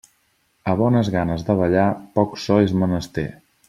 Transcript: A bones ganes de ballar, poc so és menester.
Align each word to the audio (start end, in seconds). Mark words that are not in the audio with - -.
A 0.71 0.73
bones 0.79 1.11
ganes 1.17 1.45
de 1.51 1.57
ballar, 1.61 1.87
poc 2.19 2.37
so 2.49 2.61
és 2.67 2.79
menester. 2.85 3.33